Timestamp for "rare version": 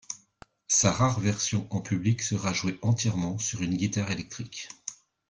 0.91-1.67